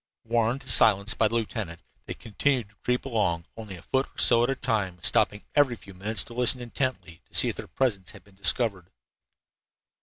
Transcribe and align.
Warned 0.23 0.61
to 0.61 0.67
silence 0.67 1.13
by 1.13 1.27
the 1.27 1.35
lieutenant, 1.35 1.79
they 2.07 2.15
continued 2.15 2.69
to 2.69 2.75
creep 2.83 3.05
along, 3.05 3.45
only 3.55 3.75
a 3.75 3.83
foot 3.83 4.07
or 4.11 4.17
so 4.17 4.43
at 4.43 4.49
a 4.49 4.55
time, 4.55 4.97
stopping 5.03 5.43
every 5.53 5.75
few 5.75 5.93
minutes 5.93 6.23
to 6.23 6.33
listen 6.33 6.59
intently 6.59 7.21
to 7.27 7.35
see 7.35 7.49
if 7.49 7.55
their 7.55 7.67
presence 7.67 8.09
had 8.09 8.23
been 8.23 8.33
discovered. 8.33 8.89